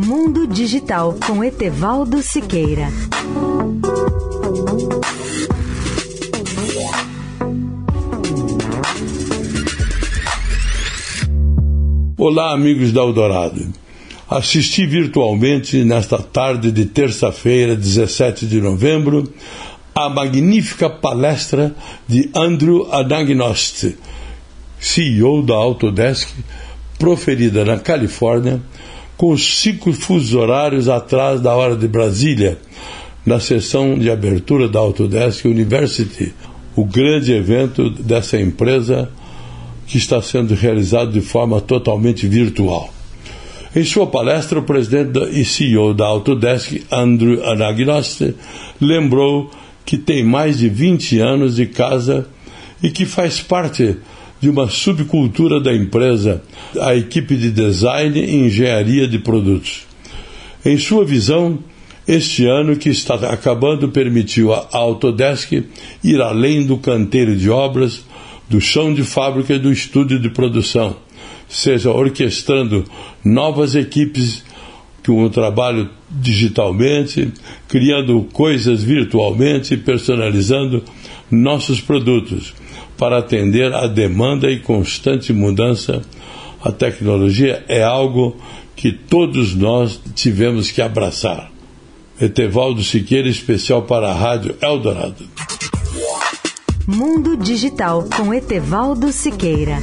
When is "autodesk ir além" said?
64.72-66.64